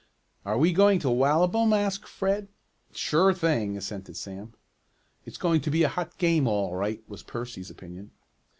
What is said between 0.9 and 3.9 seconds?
to wallop 'em?" asked Fred. "Sure thing,"